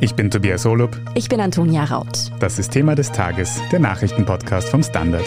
[0.00, 0.96] Ich bin Tobias Holub.
[1.16, 2.30] Ich bin Antonia Raut.
[2.38, 5.24] Das ist Thema des Tages, der Nachrichtenpodcast vom Standard.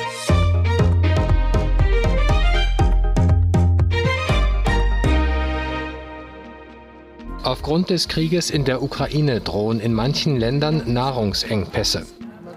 [7.43, 12.05] Aufgrund des Krieges in der Ukraine drohen in manchen Ländern Nahrungsengpässe.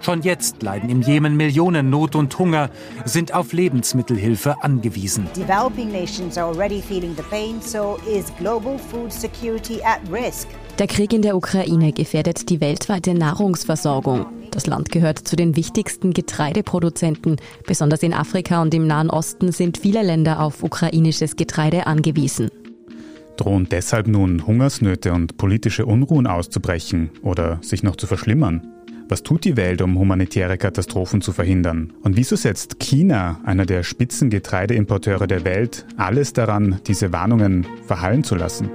[0.05, 2.69] Schon jetzt leiden im Jemen Millionen Not und Hunger,
[3.05, 5.27] sind auf Lebensmittelhilfe angewiesen.
[7.31, 7.97] Pain, so.
[10.77, 14.27] Der Krieg in der Ukraine gefährdet die weltweite Nahrungsversorgung.
[14.51, 17.37] Das Land gehört zu den wichtigsten Getreideproduzenten.
[17.65, 22.51] Besonders in Afrika und im Nahen Osten sind viele Länder auf ukrainisches Getreide angewiesen.
[23.37, 28.74] Drohen deshalb nun Hungersnöte und politische Unruhen auszubrechen oder sich noch zu verschlimmern?
[29.07, 31.93] Was tut die Welt, um humanitäre Katastrophen zu verhindern?
[32.01, 38.33] Und wieso setzt China, einer der Spitzengetreideimporteure der Welt, alles daran, diese Warnungen verhallen zu
[38.33, 38.71] lassen?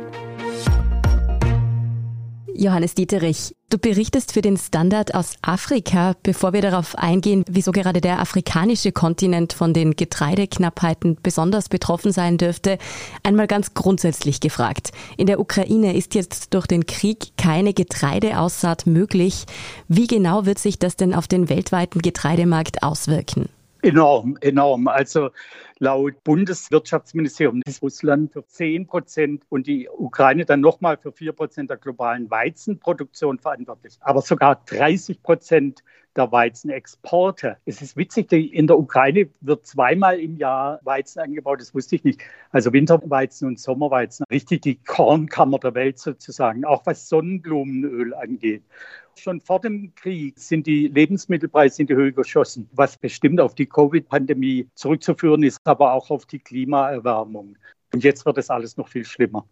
[2.61, 6.15] Johannes Dieterich, du berichtest für den Standard aus Afrika.
[6.23, 12.37] Bevor wir darauf eingehen, wieso gerade der afrikanische Kontinent von den Getreideknappheiten besonders betroffen sein
[12.37, 12.77] dürfte,
[13.23, 14.93] einmal ganz grundsätzlich gefragt.
[15.16, 19.47] In der Ukraine ist jetzt durch den Krieg keine Getreideaussaat möglich.
[19.88, 23.49] Wie genau wird sich das denn auf den weltweiten Getreidemarkt auswirken?
[23.81, 24.87] Enorm, enorm.
[24.87, 25.31] Also
[25.80, 31.70] laut Bundeswirtschaftsministerium ist Russland für 10 Prozent und die Ukraine dann nochmal für 4 Prozent
[31.70, 33.96] der globalen Weizenproduktion verantwortlich.
[34.01, 35.82] Aber sogar 30 Prozent
[36.16, 37.56] der Weizenexporte.
[37.64, 42.04] Es ist witzig, in der Ukraine wird zweimal im Jahr Weizen angebaut, das wusste ich
[42.04, 42.20] nicht.
[42.51, 48.64] Also Winterweizen und Sommerweizen, richtig die Kornkammer der Welt sozusagen, auch was Sonnenblumenöl angeht.
[49.16, 53.66] Schon vor dem Krieg sind die Lebensmittelpreise in die Höhe geschossen, was bestimmt auf die
[53.66, 57.57] Covid-Pandemie zurückzuführen ist, aber auch auf die Klimaerwärmung.
[57.93, 59.46] Und jetzt wird es alles noch viel schlimmer.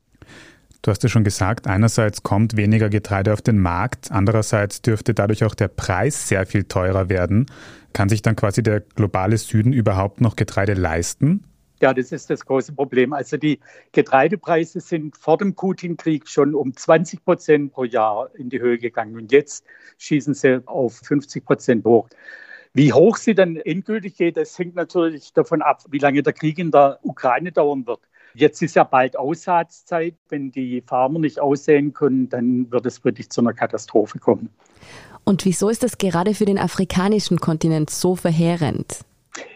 [0.83, 5.43] Du hast ja schon gesagt, einerseits kommt weniger Getreide auf den Markt, andererseits dürfte dadurch
[5.43, 7.47] auch der Preis sehr viel teurer werden.
[7.93, 11.43] Kann sich dann quasi der globale Süden überhaupt noch Getreide leisten?
[11.81, 13.13] Ja, das ist das große Problem.
[13.13, 13.61] Also die
[13.93, 19.17] Getreidepreise sind vor dem Putin-Krieg schon um 20 Prozent pro Jahr in die Höhe gegangen
[19.17, 19.65] und jetzt
[19.99, 22.09] schießen sie auf 50 Prozent hoch.
[22.75, 26.59] Wie hoch sie dann endgültig geht, das hängt natürlich davon ab, wie lange der Krieg
[26.59, 28.01] in der Ukraine dauern wird.
[28.35, 30.15] Jetzt ist ja bald Aussatzzeit.
[30.29, 34.51] Wenn die Farmer nicht aussehen können, dann wird es wirklich zu einer Katastrophe kommen.
[35.25, 39.01] Und wieso ist das gerade für den afrikanischen Kontinent so verheerend?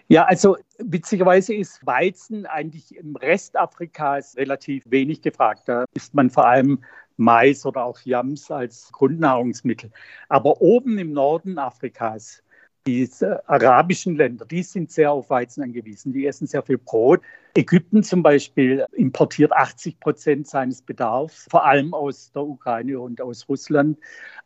[0.09, 5.62] Ja, also witzigerweise ist Weizen eigentlich im Rest Afrikas relativ wenig gefragt.
[5.67, 6.83] Da isst man vor allem
[7.17, 9.91] Mais oder auch Yams als Grundnahrungsmittel.
[10.29, 12.43] Aber oben im Norden Afrikas
[12.87, 13.09] die
[13.47, 16.12] arabischen Länder, die sind sehr auf Weizen angewiesen.
[16.12, 17.20] Die essen sehr viel Brot.
[17.54, 23.48] Ägypten zum Beispiel importiert 80 Prozent seines Bedarfs, vor allem aus der Ukraine und aus
[23.48, 23.98] Russland.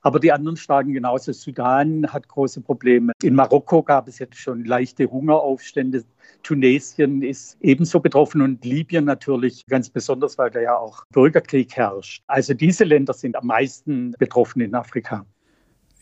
[0.02, 1.32] Aber die anderen Staaten genauso.
[1.32, 3.12] Sudan hat große Probleme.
[3.22, 6.04] In Marokko gab es jetzt schon leichte Hungeraufstände.
[6.42, 12.22] Tunesien ist ebenso betroffen und Libyen natürlich ganz besonders, weil da ja auch Bürgerkrieg herrscht.
[12.26, 15.24] Also diese Länder sind am meisten betroffen in Afrika.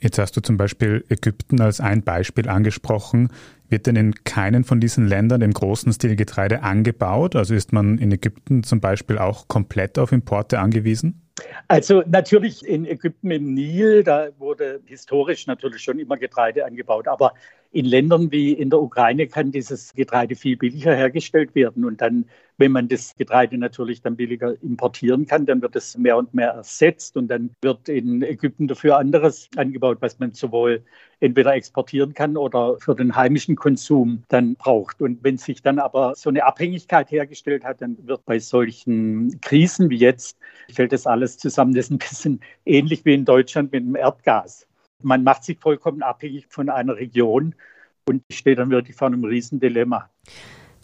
[0.00, 3.30] Jetzt hast du zum Beispiel Ägypten als ein Beispiel angesprochen.
[3.68, 7.36] Wird denn in keinen von diesen Ländern im großen Stil Getreide angebaut?
[7.36, 11.22] Also ist man in Ägypten zum Beispiel auch komplett auf Importe angewiesen?
[11.68, 17.32] Also natürlich in Ägypten im Nil, da wurde historisch natürlich schon immer Getreide angebaut, aber
[17.74, 21.84] in Ländern wie in der Ukraine kann dieses Getreide viel billiger hergestellt werden.
[21.84, 22.24] Und dann,
[22.56, 26.50] wenn man das Getreide natürlich dann billiger importieren kann, dann wird es mehr und mehr
[26.50, 30.84] ersetzt und dann wird in Ägypten dafür anderes angebaut, was man sowohl
[31.18, 35.02] entweder exportieren kann oder für den heimischen Konsum dann braucht.
[35.02, 39.90] Und wenn sich dann aber so eine Abhängigkeit hergestellt hat, dann wird bei solchen Krisen
[39.90, 40.38] wie jetzt,
[40.72, 41.74] fällt das alles zusammen.
[41.74, 44.68] Das ist ein bisschen ähnlich wie in Deutschland mit dem Erdgas.
[45.02, 47.54] Man macht sich vollkommen abhängig von einer Region
[48.08, 50.10] und steht dann wirklich vor einem Riesendilemma.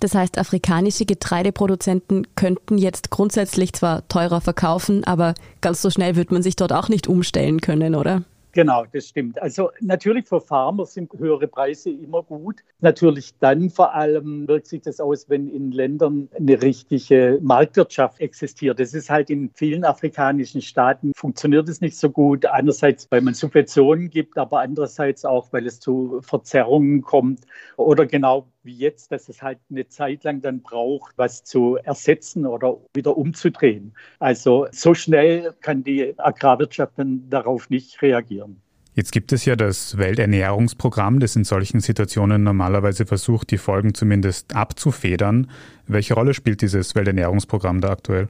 [0.01, 6.33] Das heißt, afrikanische Getreideproduzenten könnten jetzt grundsätzlich zwar teurer verkaufen, aber ganz so schnell wird
[6.33, 8.25] man sich dort auch nicht umstellen können, oder?
[8.53, 9.41] Genau, das stimmt.
[9.41, 12.57] Also natürlich für Farmer sind höhere Preise immer gut.
[12.81, 18.81] Natürlich dann vor allem wirkt sich das aus, wenn in Ländern eine richtige Marktwirtschaft existiert.
[18.81, 22.45] Das ist halt in vielen afrikanischen Staaten funktioniert es nicht so gut.
[22.45, 27.43] Einerseits, weil man Subventionen gibt, aber andererseits auch, weil es zu Verzerrungen kommt
[27.77, 32.47] oder genau wie jetzt, dass es halt eine Zeit lang dann braucht, was zu ersetzen
[32.47, 33.95] oder wieder umzudrehen.
[34.19, 38.61] Also so schnell kann die Agrarwirtschaft dann darauf nicht reagieren.
[38.95, 44.55] Jetzt gibt es ja das Welternährungsprogramm, das in solchen Situationen normalerweise versucht, die Folgen zumindest
[44.55, 45.49] abzufedern.
[45.87, 48.29] Welche Rolle spielt dieses Welternährungsprogramm da aktuell?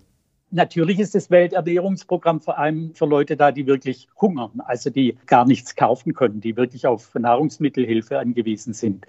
[0.53, 5.47] Natürlich ist das Welternährungsprogramm vor allem für Leute da, die wirklich hungern, also die gar
[5.47, 9.07] nichts kaufen können, die wirklich auf Nahrungsmittelhilfe angewiesen sind.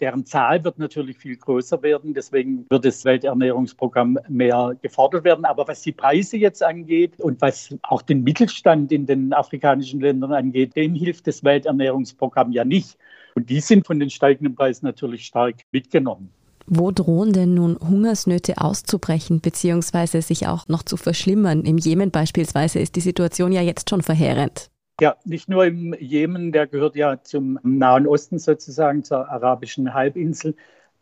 [0.00, 2.14] Deren Zahl wird natürlich viel größer werden.
[2.14, 5.44] Deswegen wird das Welternährungsprogramm mehr gefordert werden.
[5.44, 10.32] Aber was die Preise jetzt angeht und was auch den Mittelstand in den afrikanischen Ländern
[10.32, 12.96] angeht, dem hilft das Welternährungsprogramm ja nicht.
[13.34, 16.30] Und die sind von den steigenden Preisen natürlich stark mitgenommen.
[16.72, 20.20] Wo drohen denn nun Hungersnöte auszubrechen bzw.
[20.20, 21.64] sich auch noch zu verschlimmern?
[21.64, 24.70] Im Jemen beispielsweise ist die Situation ja jetzt schon verheerend.
[25.00, 30.54] Ja, nicht nur im Jemen, der gehört ja zum Nahen Osten sozusagen, zur arabischen Halbinsel.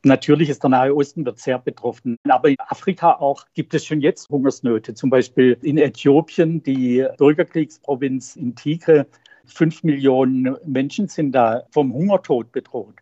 [0.04, 2.16] Natürlich ist der Nahe Osten wird sehr betroffen.
[2.26, 4.94] Aber in Afrika auch gibt es schon jetzt Hungersnöte.
[4.94, 9.06] Zum Beispiel in Äthiopien, die Bürgerkriegsprovinz in Tigre.
[9.44, 12.94] Fünf Millionen Menschen sind da vom Hungertod bedroht.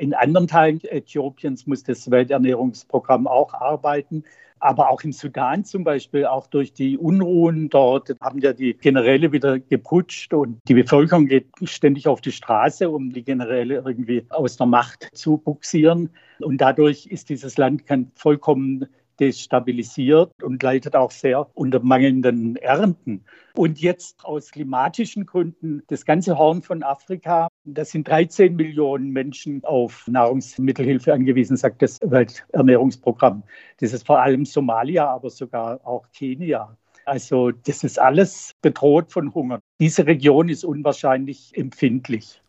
[0.00, 4.24] In anderen Teilen Äthiopiens muss das Welternährungsprogramm auch arbeiten.
[4.58, 9.32] Aber auch im Sudan zum Beispiel, auch durch die Unruhen dort, haben ja die Generäle
[9.32, 14.56] wieder geputscht und die Bevölkerung geht ständig auf die Straße, um die Generäle irgendwie aus
[14.56, 16.10] der Macht zu buxieren.
[16.40, 18.86] Und dadurch ist dieses Land kein vollkommen
[19.20, 23.24] destabilisiert und leidet auch sehr unter mangelnden Ernten.
[23.54, 29.62] Und jetzt aus klimatischen Gründen das ganze Horn von Afrika, das sind 13 Millionen Menschen
[29.64, 33.42] auf Nahrungsmittelhilfe angewiesen, sagt das Welternährungsprogramm.
[33.78, 36.76] Das ist vor allem Somalia, aber sogar auch Kenia.
[37.04, 39.60] Also das ist alles bedroht von Hunger.
[39.80, 42.40] Diese Region ist unwahrscheinlich empfindlich.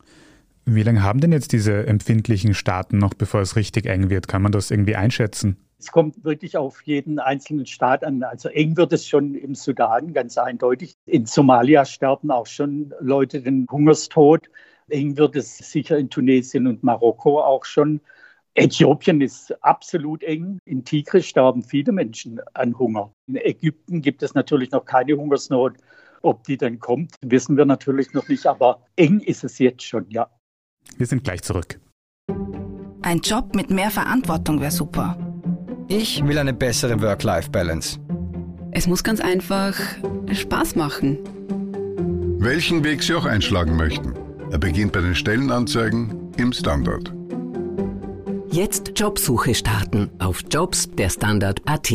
[0.65, 4.27] Wie lange haben denn jetzt diese empfindlichen Staaten noch, bevor es richtig eng wird?
[4.27, 5.57] Kann man das irgendwie einschätzen?
[5.81, 8.21] Es kommt wirklich auf jeden einzelnen Staat an.
[8.21, 10.93] Also eng wird es schon im Sudan, ganz eindeutig.
[11.07, 14.47] In Somalia sterben auch schon Leute den Hungerstod.
[14.89, 17.99] Eng wird es sicher in Tunesien und Marokko auch schon.
[18.53, 20.59] Äthiopien ist absolut eng.
[20.65, 23.11] In Tigris sterben viele Menschen an Hunger.
[23.25, 25.77] In Ägypten gibt es natürlich noch keine Hungersnot.
[26.21, 28.45] Ob die dann kommt, wissen wir natürlich noch nicht.
[28.45, 30.29] Aber eng ist es jetzt schon, ja.
[30.97, 31.79] Wir sind gleich zurück.
[33.01, 35.30] Ein Job mit mehr Verantwortung wäre super.
[35.93, 37.99] Ich will eine bessere Work-Life-Balance.
[38.71, 39.77] Es muss ganz einfach
[40.31, 41.19] Spaß machen.
[42.39, 44.13] Welchen Weg Sie auch einschlagen möchten.
[44.51, 47.13] Er beginnt bei den Stellenanzeigen im Standard.
[48.49, 51.91] Jetzt Jobsuche starten auf Jobs der Standard.at.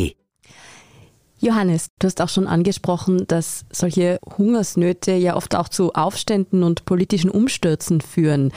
[1.39, 6.85] Johannes, du hast auch schon angesprochen, dass solche Hungersnöte ja oft auch zu Aufständen und
[6.85, 8.53] politischen Umstürzen führen.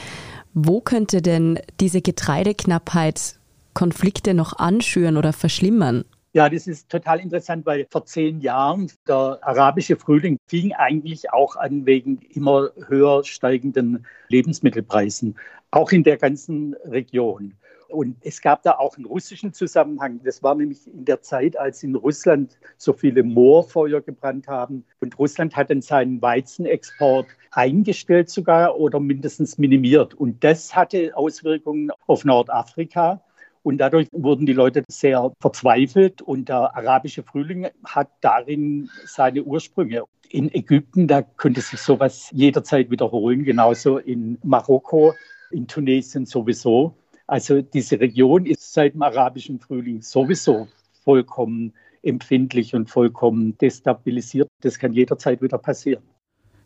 [0.52, 3.39] Wo könnte denn diese Getreideknappheit
[3.74, 6.04] Konflikte noch anschüren oder verschlimmern?
[6.32, 11.56] Ja, das ist total interessant, weil vor zehn Jahren der arabische Frühling fing eigentlich auch
[11.56, 15.36] an wegen immer höher steigenden Lebensmittelpreisen,
[15.72, 17.54] auch in der ganzen Region.
[17.88, 20.20] Und es gab da auch einen russischen Zusammenhang.
[20.22, 24.84] Das war nämlich in der Zeit, als in Russland so viele Moorfeuer gebrannt haben.
[25.00, 30.14] Und Russland hat dann seinen Weizenexport eingestellt sogar oder mindestens minimiert.
[30.14, 33.20] Und das hatte Auswirkungen auf Nordafrika.
[33.62, 40.04] Und dadurch wurden die Leute sehr verzweifelt und der arabische Frühling hat darin seine Ursprünge.
[40.30, 45.14] In Ägypten, da könnte sich sowas jederzeit wiederholen, genauso in Marokko,
[45.50, 46.94] in Tunesien sowieso.
[47.26, 50.68] Also diese Region ist seit dem arabischen Frühling sowieso
[51.04, 51.72] vollkommen
[52.02, 54.48] empfindlich und vollkommen destabilisiert.
[54.62, 56.02] Das kann jederzeit wieder passieren.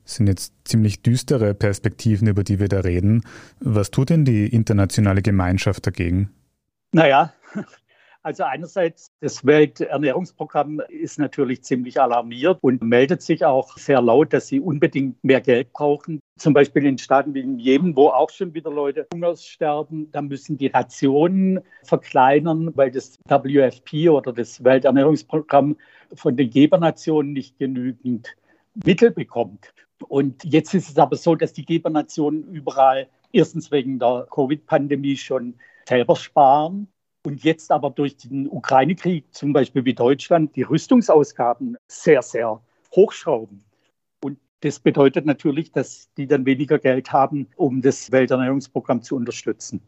[0.04, 3.22] Das sind jetzt ziemlich düstere Perspektiven, über die wir da reden.
[3.60, 6.30] Was tut denn die internationale Gemeinschaft dagegen?
[6.94, 7.32] Naja,
[8.22, 14.46] also einerseits, das Welternährungsprogramm ist natürlich ziemlich alarmiert und meldet sich auch sehr laut, dass
[14.46, 16.20] sie unbedingt mehr Geld brauchen.
[16.38, 20.22] Zum Beispiel in Staaten wie in Jemen, wo auch schon wieder Leute Hungers sterben, da
[20.22, 25.76] müssen die Rationen verkleinern, weil das WFP oder das Welternährungsprogramm
[26.14, 28.36] von den Gebernationen nicht genügend
[28.84, 29.74] Mittel bekommt.
[30.06, 35.56] Und jetzt ist es aber so, dass die Gebernationen überall erstens wegen der Covid-Pandemie schon
[35.86, 36.88] selber sparen
[37.24, 42.60] und jetzt aber durch den Ukraine-Krieg, zum Beispiel wie Deutschland, die Rüstungsausgaben sehr, sehr
[42.94, 43.64] hochschrauben.
[44.22, 49.80] Und das bedeutet natürlich, dass die dann weniger Geld haben, um das Welternährungsprogramm zu unterstützen.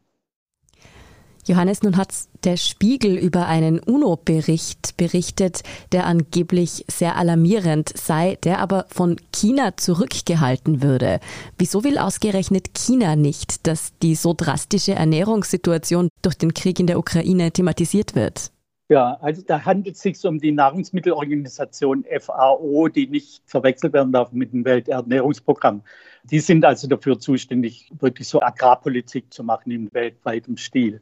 [1.47, 2.13] Johannes, nun hat
[2.43, 5.63] der Spiegel über einen UNO-Bericht berichtet,
[5.93, 11.21] der angeblich sehr alarmierend sei, der aber von China zurückgehalten würde.
[11.57, 16.99] Wieso will ausgerechnet China nicht, dass die so drastische Ernährungssituation durch den Krieg in der
[16.99, 18.51] Ukraine thematisiert wird?
[18.89, 24.31] Ja, also da handelt es sich um die Nahrungsmittelorganisation FAO, die nicht verwechselt werden darf
[24.31, 25.83] mit dem Welternährungsprogramm.
[26.31, 31.01] Die sind also dafür zuständig, wirklich so Agrarpolitik zu machen im weltweiten Stil.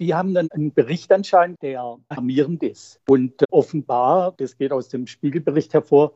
[0.00, 3.00] Die haben dann einen Bericht anscheinend, der alarmierend ist.
[3.08, 6.14] Und offenbar, das geht aus dem Spiegelbericht hervor,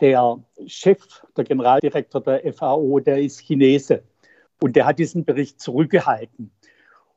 [0.00, 4.02] der Chef, der Generaldirektor der FAO, der ist Chinese.
[4.60, 6.50] Und der hat diesen Bericht zurückgehalten.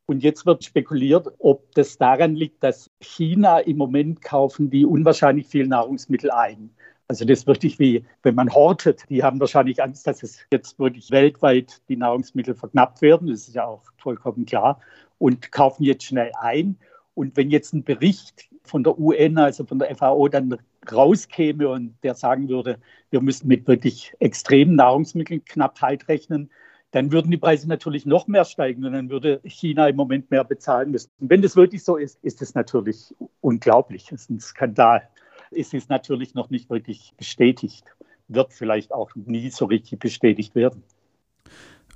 [0.06, 5.48] Und jetzt wird spekuliert, ob das daran liegt, dass China im Moment kaufen die unwahrscheinlich
[5.48, 6.70] viel Nahrungsmittel ein.
[7.08, 10.80] Also das ist wirklich wie, wenn man hortet, die haben wahrscheinlich Angst, dass es jetzt
[10.80, 13.28] wirklich weltweit die Nahrungsmittel verknappt werden.
[13.28, 14.80] Das ist ja auch vollkommen klar.
[15.20, 16.78] Und kaufen jetzt schnell ein.
[17.14, 20.58] Und wenn jetzt ein Bericht von der UN, also von der FAO, dann
[20.92, 22.80] rauskäme und der sagen würde,
[23.12, 26.50] wir müssen mit wirklich extremen Nahrungsmittelknappheit rechnen,
[26.92, 30.44] dann würden die Preise natürlich noch mehr steigen und dann würde China im Moment mehr
[30.44, 31.12] bezahlen müssen.
[31.20, 34.12] Und wenn das wirklich so ist, ist es natürlich unglaublich.
[34.12, 35.08] Es ist ein Skandal.
[35.56, 37.86] Es ist natürlich noch nicht wirklich bestätigt,
[38.28, 40.84] wird vielleicht auch nie so richtig bestätigt werden.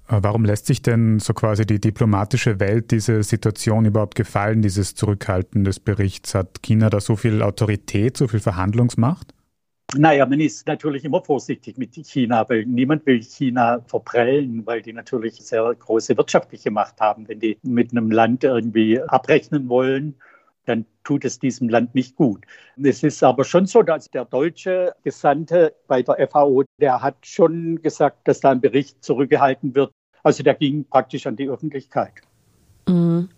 [0.08, 5.64] Warum lässt sich denn so quasi die diplomatische Welt diese Situation überhaupt gefallen, dieses Zurückhalten
[5.64, 6.34] des Berichts?
[6.34, 9.36] Hat China da so viel Autorität, so viel Verhandlungsmacht?
[9.96, 14.94] Naja, man ist natürlich immer vorsichtig mit China, weil niemand will China verprellen, weil die
[14.94, 17.28] natürlich sehr große wirtschaftliche Macht haben.
[17.28, 20.16] Wenn die mit einem Land irgendwie abrechnen wollen,
[20.70, 22.46] dann tut es diesem Land nicht gut.
[22.82, 27.82] Es ist aber schon so, dass der deutsche Gesandte bei der FAO, der hat schon
[27.82, 29.92] gesagt, dass da ein Bericht zurückgehalten wird.
[30.24, 32.14] Also der ging praktisch an die Öffentlichkeit.
[32.88, 33.30] Mhm.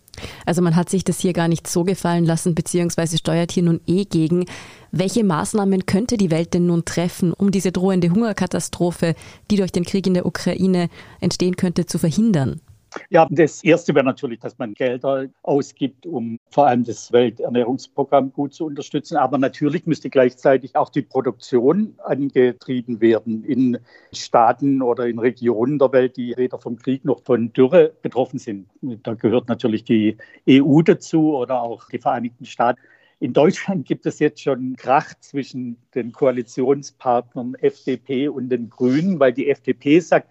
[0.45, 3.79] Also man hat sich das hier gar nicht so gefallen lassen, beziehungsweise steuert hier nun
[3.87, 4.45] eh gegen.
[4.91, 9.15] Welche Maßnahmen könnte die Welt denn nun treffen, um diese drohende Hungerkatastrophe,
[9.49, 10.89] die durch den Krieg in der Ukraine
[11.21, 12.59] entstehen könnte, zu verhindern?
[13.09, 18.53] Ja, das Erste wäre natürlich, dass man Gelder ausgibt, um vor allem das Welternährungsprogramm gut
[18.53, 19.15] zu unterstützen.
[19.15, 23.77] Aber natürlich müsste gleichzeitig auch die Produktion angetrieben werden in
[24.11, 28.67] Staaten oder in Regionen der Welt, die weder vom Krieg noch von Dürre betroffen sind.
[29.03, 30.17] Da gehört natürlich die
[30.49, 32.81] EU dazu oder auch die Vereinigten Staaten.
[33.19, 39.31] In Deutschland gibt es jetzt schon Krach zwischen den Koalitionspartnern FDP und den Grünen, weil
[39.31, 40.29] die FDP sagt,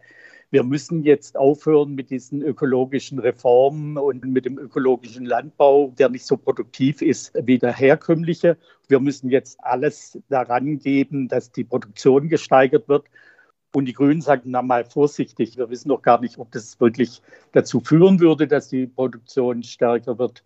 [0.50, 6.26] wir müssen jetzt aufhören mit diesen ökologischen Reformen und mit dem ökologischen Landbau, der nicht
[6.26, 8.56] so produktiv ist wie der herkömmliche.
[8.88, 13.06] Wir müssen jetzt alles daran geben, dass die Produktion gesteigert wird.
[13.72, 17.22] Und die Grünen sagen, na mal vorsichtig, wir wissen noch gar nicht, ob das wirklich
[17.52, 20.42] dazu führen würde, dass die Produktion stärker wird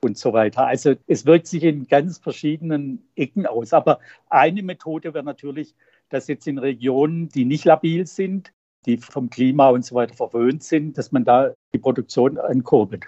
[0.00, 0.66] und so weiter.
[0.66, 3.74] Also es wirkt sich in ganz verschiedenen Ecken aus.
[3.74, 5.74] Aber eine Methode wäre natürlich,
[6.08, 8.54] dass jetzt in Regionen, die nicht labil sind,
[8.86, 13.06] die vom Klima und so weiter verwöhnt sind, dass man da die Produktion ankurbelt.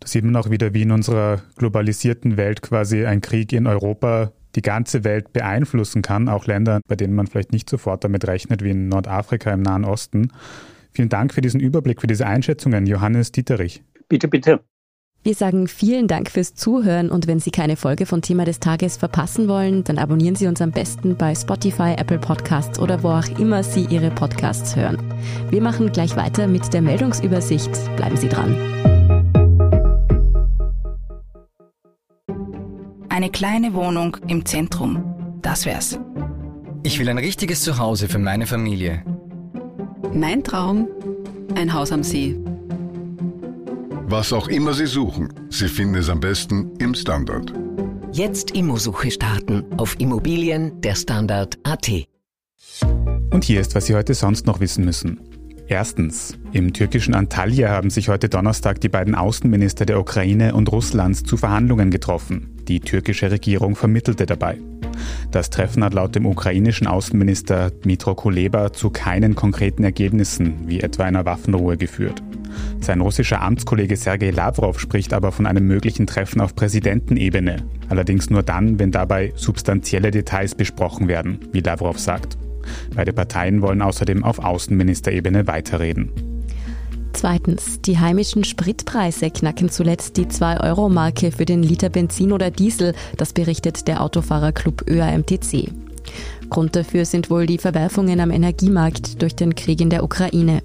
[0.00, 4.32] Da sieht man auch wieder, wie in unserer globalisierten Welt quasi ein Krieg in Europa
[4.54, 8.62] die ganze Welt beeinflussen kann, auch Länder, bei denen man vielleicht nicht sofort damit rechnet,
[8.62, 10.32] wie in Nordafrika im Nahen Osten.
[10.92, 13.82] Vielen Dank für diesen Überblick, für diese Einschätzungen, Johannes Dieterich.
[14.08, 14.60] Bitte, bitte.
[15.24, 18.96] Wir sagen vielen Dank fürs Zuhören und wenn Sie keine Folge von Thema des Tages
[18.96, 23.38] verpassen wollen, dann abonnieren Sie uns am besten bei Spotify, Apple Podcasts oder wo auch
[23.38, 24.96] immer Sie Ihre Podcasts hören.
[25.50, 27.70] Wir machen gleich weiter mit der Meldungsübersicht.
[27.96, 28.56] Bleiben Sie dran.
[33.08, 35.02] Eine kleine Wohnung im Zentrum.
[35.42, 35.98] Das wär's.
[36.84, 39.02] Ich will ein richtiges Zuhause für meine Familie.
[40.14, 40.86] Mein Traum,
[41.56, 42.38] ein Haus am See.
[44.10, 47.52] Was auch immer Sie suchen, Sie finden es am besten im Standard.
[48.10, 51.90] Jetzt Immosuche starten auf Immobilien der Standard.at.
[53.30, 55.20] Und hier ist, was Sie heute sonst noch wissen müssen.
[55.66, 56.38] Erstens.
[56.52, 61.36] Im türkischen Antalya haben sich heute Donnerstag die beiden Außenminister der Ukraine und Russlands zu
[61.36, 62.57] Verhandlungen getroffen.
[62.68, 64.58] Die türkische Regierung vermittelte dabei.
[65.30, 71.04] Das Treffen hat laut dem ukrainischen Außenminister Dmitro Kuleba zu keinen konkreten Ergebnissen, wie etwa
[71.04, 72.22] einer Waffenruhe, geführt.
[72.80, 77.56] Sein russischer Amtskollege Sergei Lavrov spricht aber von einem möglichen Treffen auf Präsidentenebene.
[77.88, 82.36] Allerdings nur dann, wenn dabei substanzielle Details besprochen werden, wie Lavrov sagt.
[82.94, 86.10] Beide Parteien wollen außerdem auf Außenministerebene weiterreden.
[87.18, 93.32] Zweitens, die heimischen Spritpreise knacken zuletzt die 2-Euro-Marke für den Liter Benzin oder Diesel, das
[93.32, 95.72] berichtet der Autofahrerclub ÖAMTC.
[96.48, 100.62] Grund dafür sind wohl die Verwerfungen am Energiemarkt durch den Krieg in der Ukraine.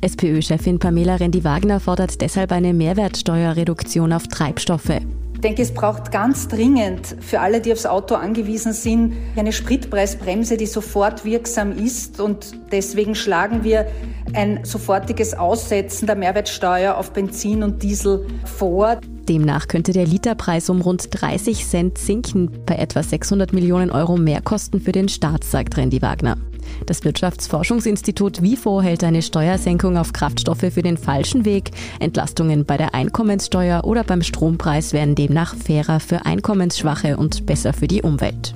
[0.00, 4.98] SPÖ-Chefin Pamela Rendi-Wagner fordert deshalb eine Mehrwertsteuerreduktion auf Treibstoffe.
[5.36, 10.56] Ich denke, es braucht ganz dringend für alle, die aufs Auto angewiesen sind, eine Spritpreisbremse,
[10.56, 12.20] die sofort wirksam ist.
[12.20, 13.86] Und deswegen schlagen wir
[14.32, 18.98] ein sofortiges Aussetzen der Mehrwertsteuer auf Benzin und Diesel vor.
[19.28, 24.80] Demnach könnte der Literpreis um rund 30 Cent sinken, bei etwa 600 Millionen Euro Mehrkosten
[24.80, 26.38] für den Staat, sagt Randy Wagner.
[26.86, 31.70] Das Wirtschaftsforschungsinstitut WIFO hält eine Steuersenkung auf Kraftstoffe für den falschen Weg.
[32.00, 37.88] Entlastungen bei der Einkommenssteuer oder beim Strompreis wären demnach fairer für Einkommensschwache und besser für
[37.88, 38.54] die Umwelt.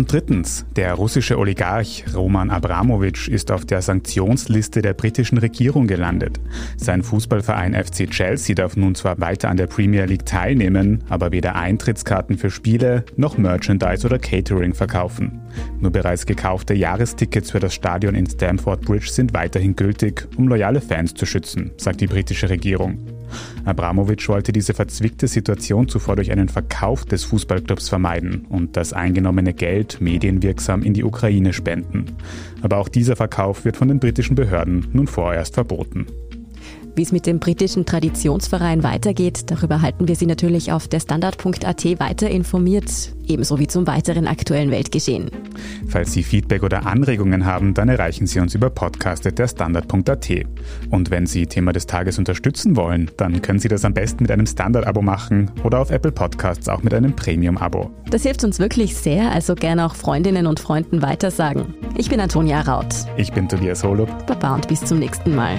[0.00, 6.40] Und drittens, der russische Oligarch Roman Abramowitsch ist auf der Sanktionsliste der britischen Regierung gelandet.
[6.78, 11.54] Sein Fußballverein FC Chelsea darf nun zwar weiter an der Premier League teilnehmen, aber weder
[11.54, 15.38] Eintrittskarten für Spiele noch Merchandise oder Catering verkaufen.
[15.80, 20.80] Nur bereits gekaufte Jahrestickets für das Stadion in Stamford Bridge sind weiterhin gültig, um loyale
[20.80, 23.19] Fans zu schützen, sagt die britische Regierung.
[23.64, 29.54] Abramowitsch wollte diese verzwickte Situation zuvor durch einen Verkauf des Fußballclubs vermeiden und das eingenommene
[29.54, 32.16] Geld medienwirksam in die Ukraine spenden.
[32.62, 36.06] Aber auch dieser Verkauf wird von den britischen Behörden nun vorerst verboten.
[36.96, 41.84] Wie es mit dem britischen Traditionsverein weitergeht, darüber halten wir Sie natürlich auf der Standard.at
[42.00, 42.90] weiter informiert,
[43.26, 45.30] ebenso wie zum weiteren aktuellen Weltgeschehen.
[45.88, 50.30] Falls Sie Feedback oder Anregungen haben, dann erreichen Sie uns über podcast.derstandard.at.
[50.90, 54.32] Und wenn Sie Thema des Tages unterstützen wollen, dann können Sie das am besten mit
[54.32, 57.90] einem Standard-Abo machen oder auf Apple Podcasts auch mit einem Premium-Abo.
[58.10, 61.74] Das hilft uns wirklich sehr, also gerne auch Freundinnen und Freunden weitersagen.
[61.96, 62.94] Ich bin Antonia Raut.
[63.16, 64.08] Ich bin Tobias Holub.
[64.26, 65.58] Baba und bis zum nächsten Mal.